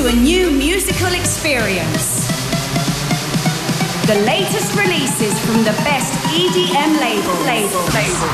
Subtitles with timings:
[0.00, 2.26] to a new musical experience.
[4.06, 7.40] The latest releases from the best EDM labels.
[7.44, 7.84] Label.
[7.92, 8.28] Label.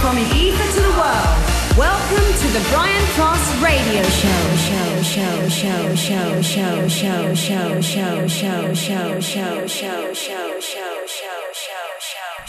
[0.00, 1.38] From the ether to the world.
[1.76, 4.02] Welcome to the Brian Cross Radio.
[4.04, 10.41] Show, show, show, show, show, show, show, show, show, show, show, show, show, show.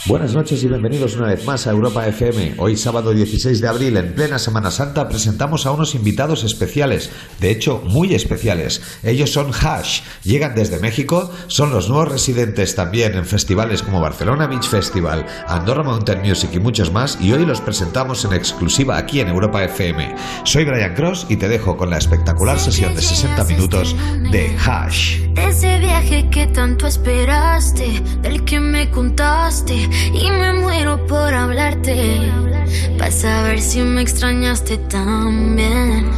[0.06, 2.56] Buenas noches y bienvenidos una vez más a Europa FM.
[2.58, 7.50] Hoy sábado 16 de abril, en plena Semana Santa, presentamos a unos invitados especiales, de
[7.50, 8.82] hecho muy especiales.
[9.02, 14.46] Ellos son Hash, llegan desde México, son los nuevos residentes también en festivales como Barcelona
[14.46, 19.20] Beach Festival, Andorra Mountain Music y muchos más, y hoy los presentamos en exclusiva aquí
[19.20, 20.16] en Europa FM.
[20.44, 23.96] Soy Brian Cross y te dejo con la espectacular sesión de 60 minutos
[24.30, 25.22] de Hash.
[25.34, 32.20] Ese viaje que tanto esperaste, del que me contaste y me muero por hablarte.
[32.98, 36.10] Para saber si me extrañaste también.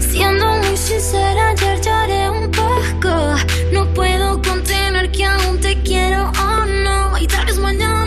[0.00, 3.34] Siendo muy sincera, ayer lloré un poco.
[3.72, 7.18] No puedo contener que aún te quiero oh no.
[7.18, 8.01] Y tal vez mañana,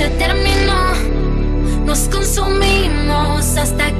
[0.00, 0.94] se terminó,
[1.84, 3.92] nos consumimos hasta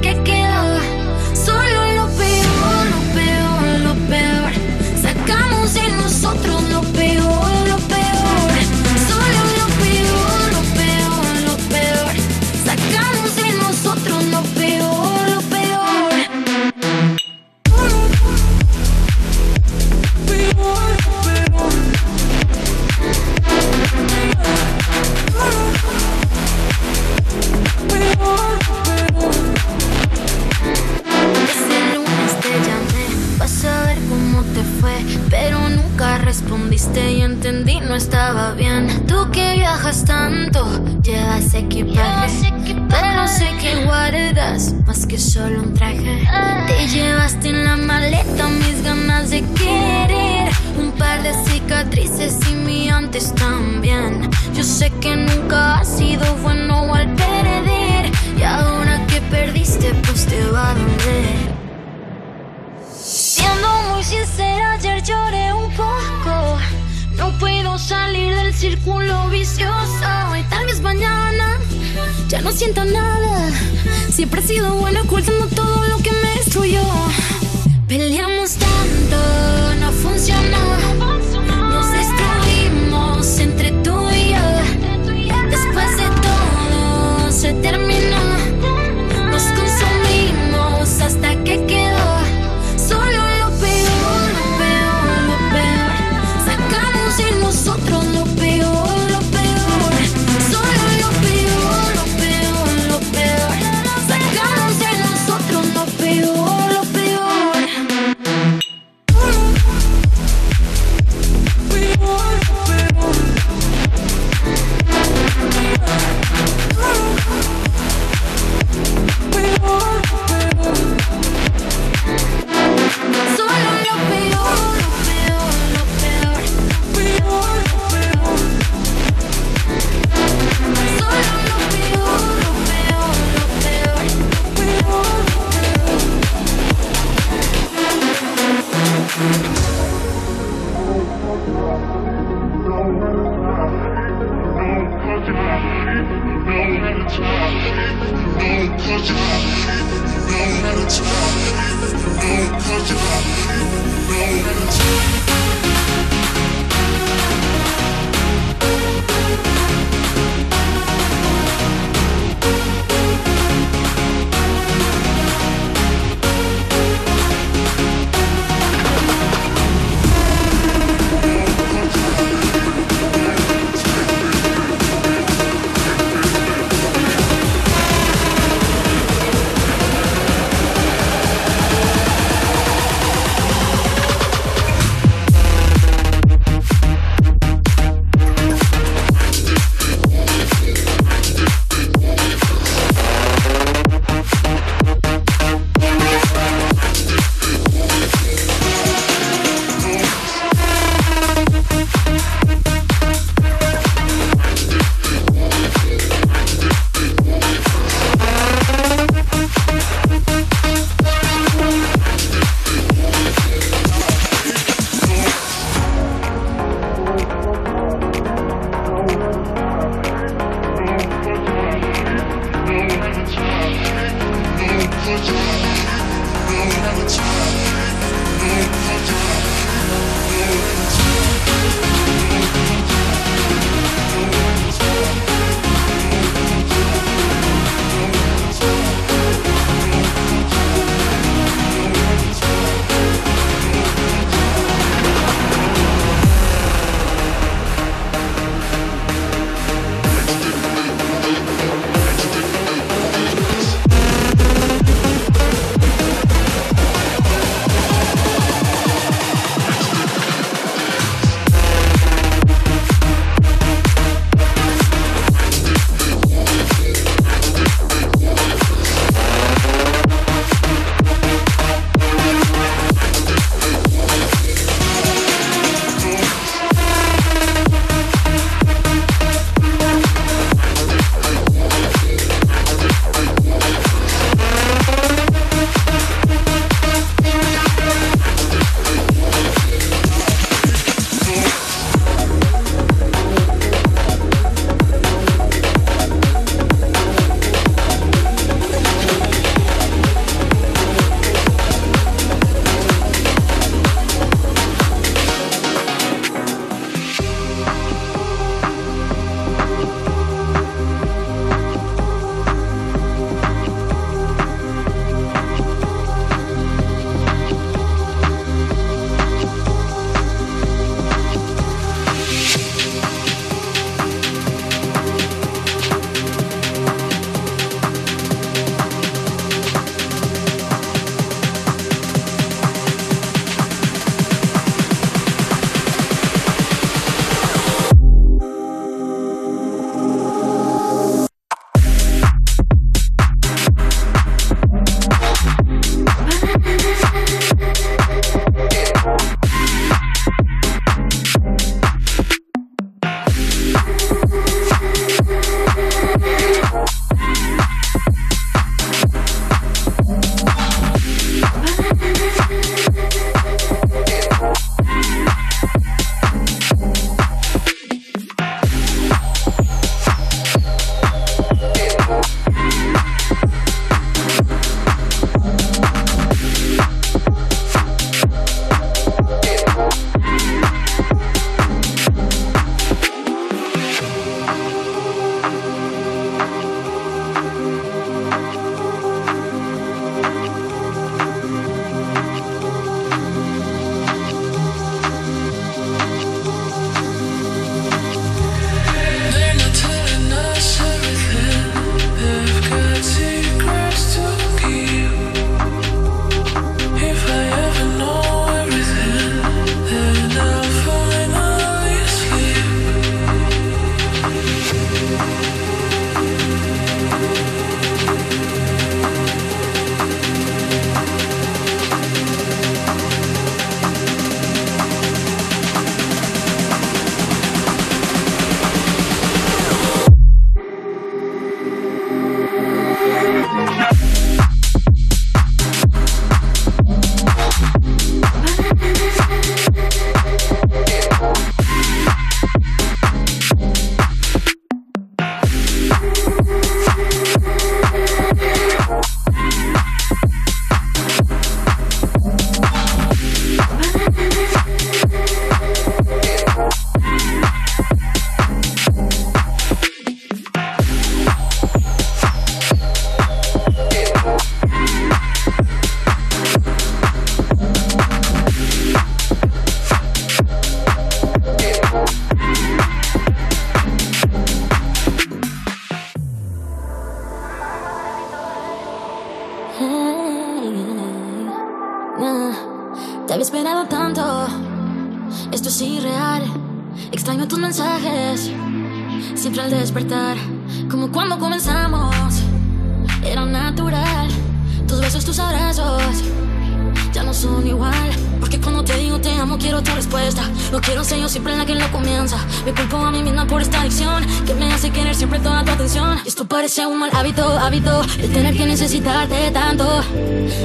[506.71, 509.85] ese es un mal hábito, hábito De tener que necesitarte tanto.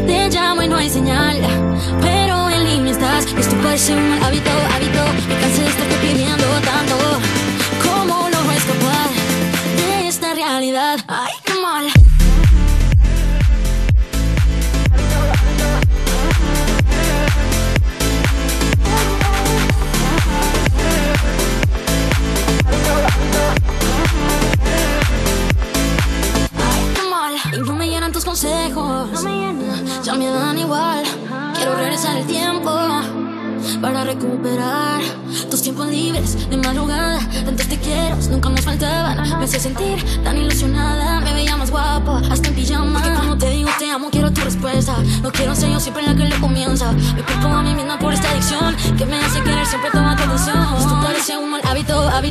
[0.06, 1.36] Te llamo y no hay señal
[2.00, 3.26] Pero en línea estás.
[3.26, 7.05] Esto puede ser un mal hábito, hábito Me cansé de estarte pidiendo tanto.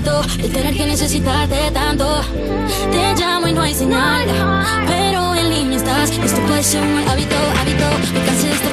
[0.06, 2.22] tanto el tener que necesitarte tanto.
[2.92, 4.26] Te llamo y no hay señal,
[4.88, 6.12] pero en línea estás.
[6.12, 7.86] Esto puede ser un hábito, hábito.
[8.14, 8.65] Me cansé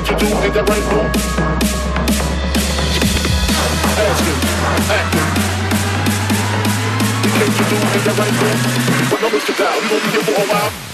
[0.00, 1.06] Did you do it the right way?
[4.00, 4.40] Asking,
[4.96, 5.28] acting.
[7.36, 8.54] Can't you do it the right way?
[9.10, 10.89] When numbers get down, you won't be here for a while.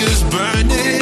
[0.00, 0.99] Fire's burning.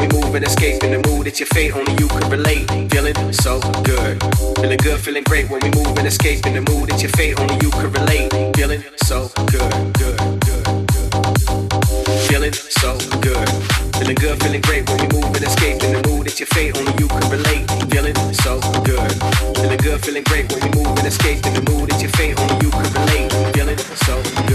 [0.00, 1.26] We move and escape in the mood.
[1.26, 2.66] It's your fate, only you could relate.
[2.90, 4.22] Feeling so good.
[4.56, 6.88] Feeling good, feeling great when we move and escape in the mood.
[6.88, 8.32] It's your fate, only you could relate.
[8.56, 9.70] Feeling so good,
[10.00, 10.72] good, good.
[12.28, 13.48] Feeling so good.
[14.00, 16.26] Feeling good, feeling great when we move and escape in the mood.
[16.26, 17.68] It's your fate, only you could relate.
[17.92, 19.12] Feeling so good.
[19.56, 21.92] Feeling good, feeling great when we move and escape in the mood.
[21.92, 23.30] It's your fate, only you could relate.
[23.52, 24.16] Feeling so
[24.48, 24.49] good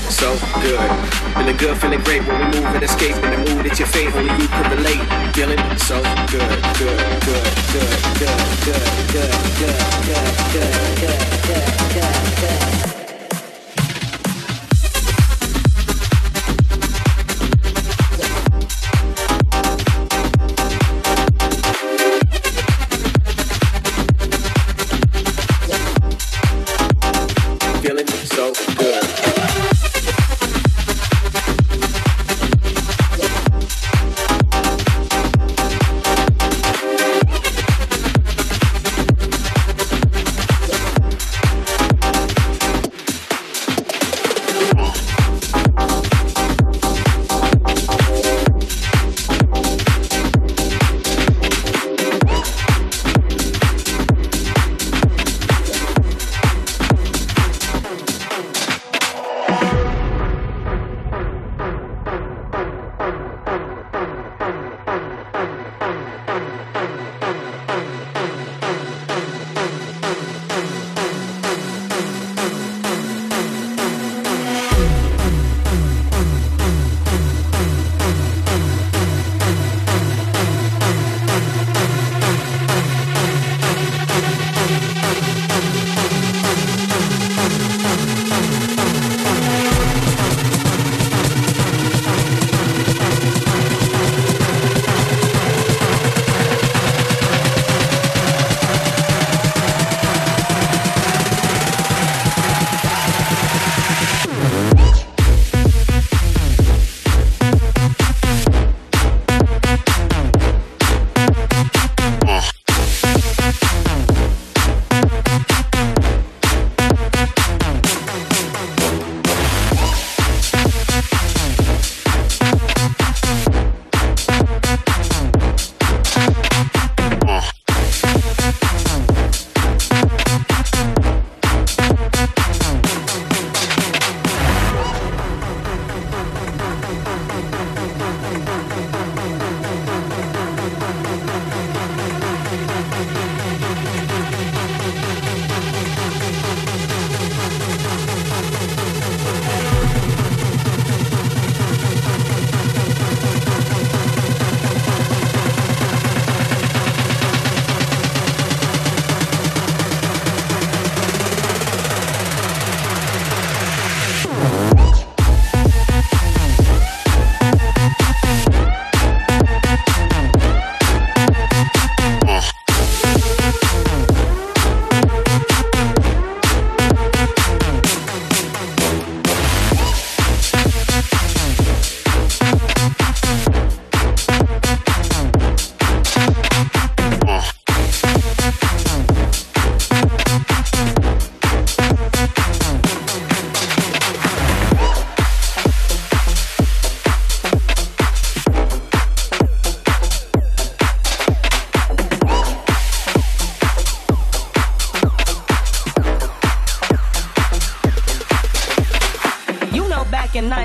[0.00, 0.78] so good.
[1.36, 4.12] Feeling good, feeling great when we move and escape in the mood it's your fate
[4.14, 5.34] only you can relate.
[5.34, 12.40] Feeling so good, good, good, good, good, good, good, good, good, good, good, good, good,
[12.40, 13.01] good.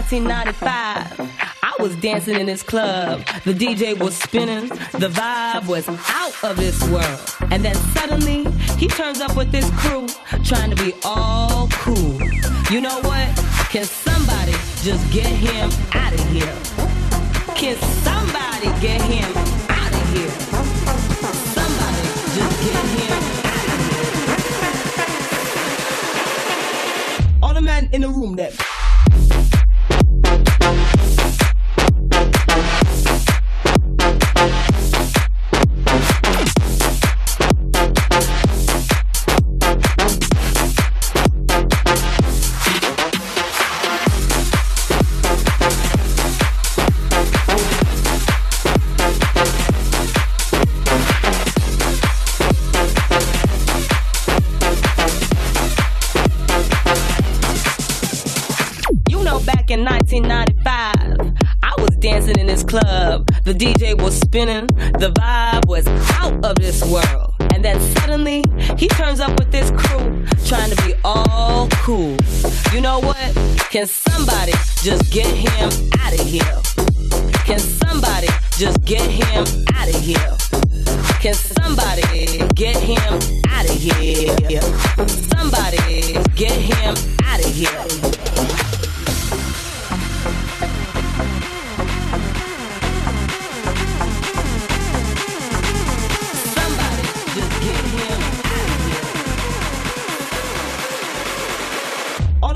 [0.10, 1.20] 1995.
[1.64, 3.26] I was dancing in this club.
[3.44, 4.70] The DJ was spinning.
[4.70, 7.20] The vibe was out of this world.
[7.52, 8.46] And then suddenly,
[8.78, 10.08] he turns up with his crew,
[10.46, 12.22] trying to be all cool.
[12.72, 13.28] You know what?
[13.70, 16.56] Can somebody just get him out of here?
[17.54, 19.28] Can somebody get him
[19.68, 20.32] out of here?
[21.52, 22.02] Somebody
[22.32, 23.12] just get him
[23.44, 24.08] out of here.
[27.44, 28.54] All the men in the room that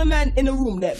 [0.05, 0.97] man in the room then.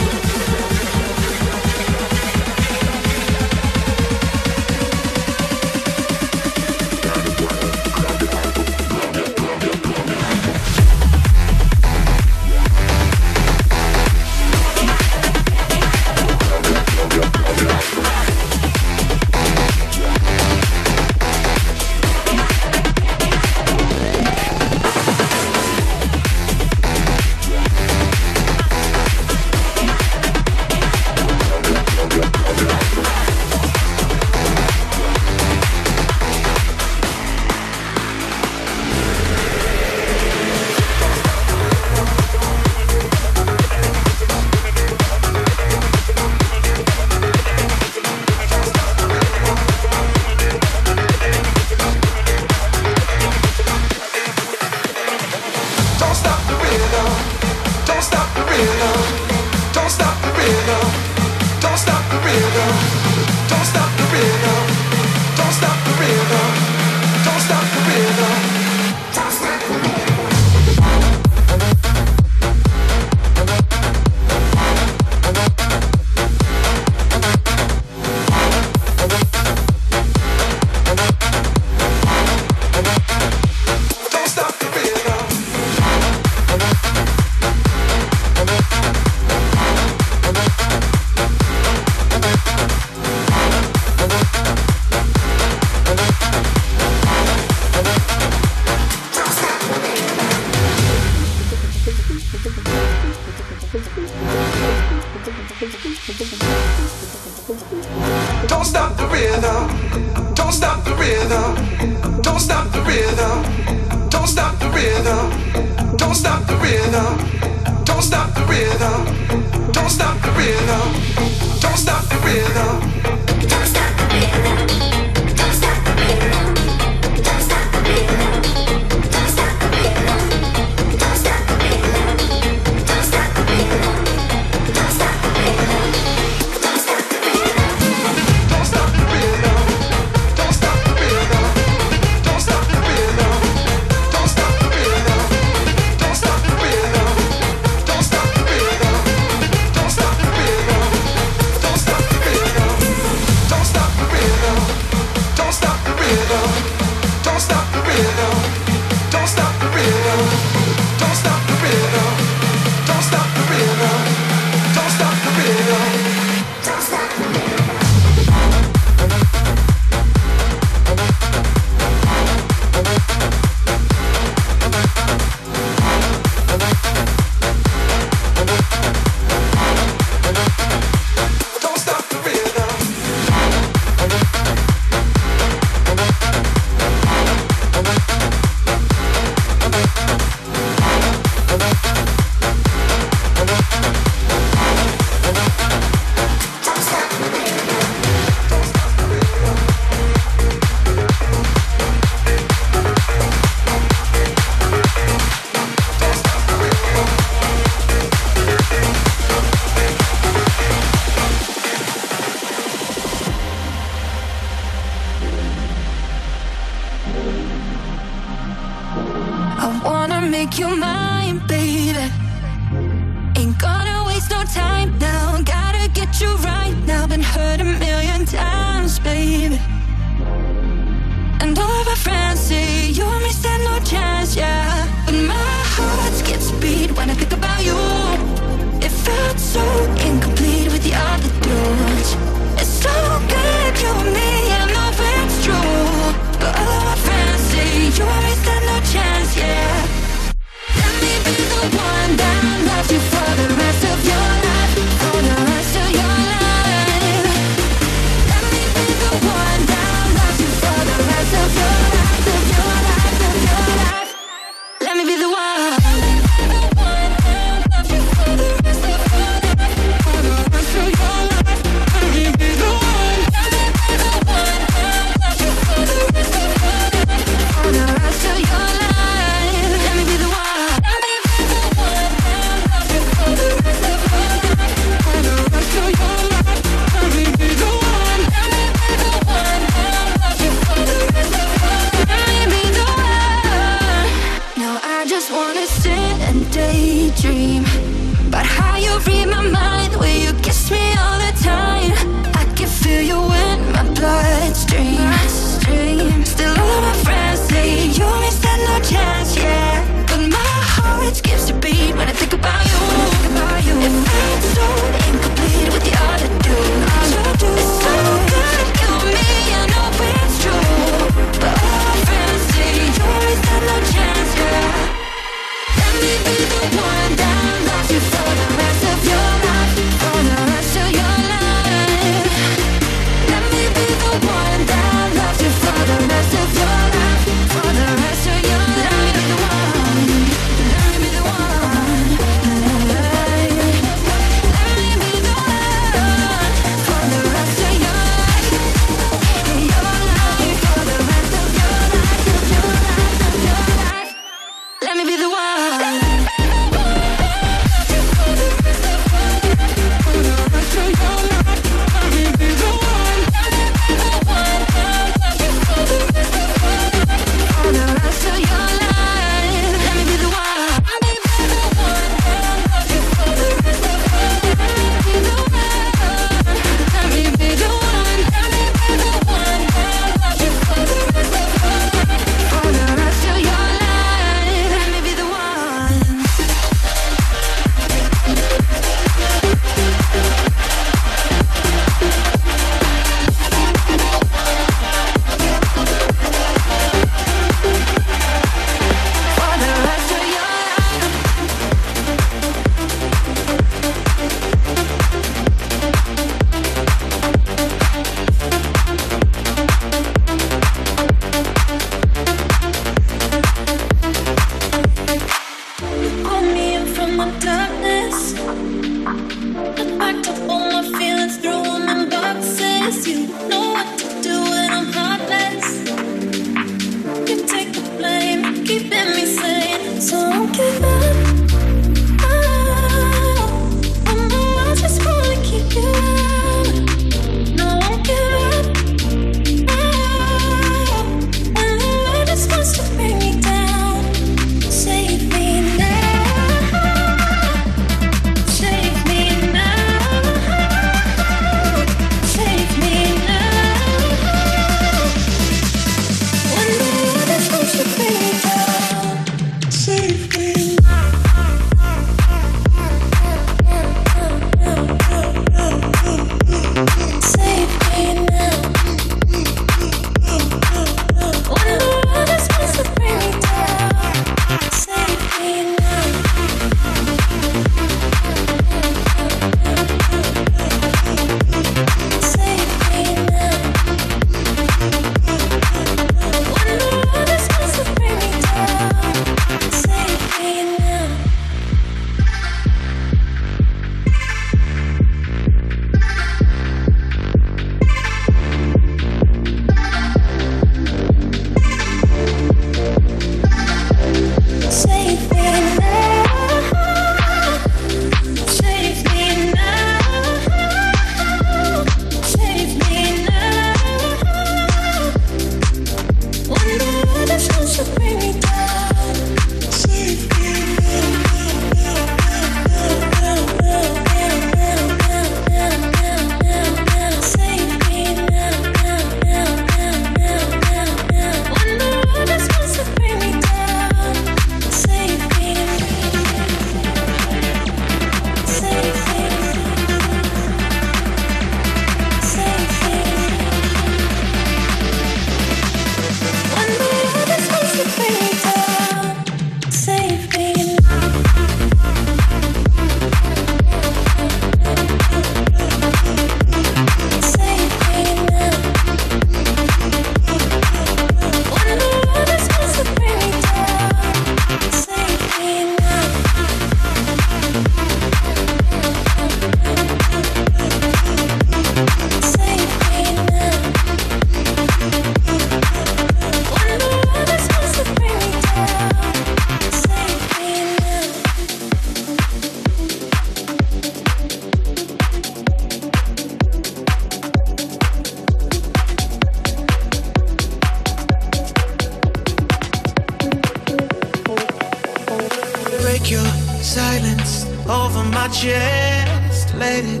[596.08, 599.54] Take your silence over my chest.
[599.56, 600.00] Let it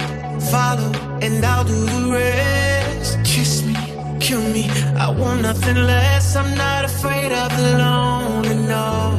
[0.50, 0.90] follow,
[1.20, 3.18] and I'll do the rest.
[3.24, 3.74] Kiss me,
[4.18, 4.70] kill me.
[4.96, 6.34] I want nothing less.
[6.34, 8.54] I'm not afraid of the lonely.
[8.54, 9.12] No.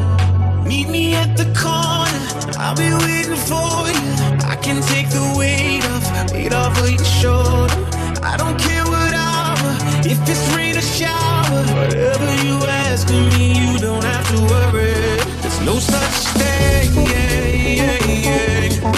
[0.66, 2.58] Meet me at the corner.
[2.58, 4.10] I'll be waiting for you.
[4.50, 7.78] I can take the weight off, weight off of your shoulder.
[8.24, 9.70] I don't care what hour,
[10.10, 11.62] if it's rain or shower.
[11.78, 16.50] Whatever you ask of me, you don't have to worry no such thing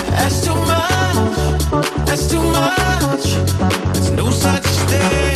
[0.09, 2.05] That's too much.
[2.05, 3.35] That's too much.
[3.93, 5.30] There's no such thing.